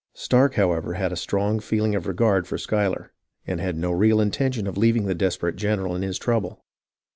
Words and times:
Stark, 0.15 0.55
however, 0.55 0.93
had 0.95 1.11
a 1.11 1.15
strong 1.15 1.59
feeling 1.59 1.93
of 1.93 2.07
regard 2.07 2.47
for 2.47 2.57
Schuyler, 2.57 3.11
and 3.45 3.61
had 3.61 3.77
no 3.77 3.91
real 3.91 4.19
intention 4.19 4.65
of 4.65 4.75
leaving 4.75 5.05
the 5.05 5.13
desper 5.13 5.49
ate 5.49 5.57
general 5.57 5.95
in 5.95 6.01
his 6.01 6.17
trouble. 6.17 6.65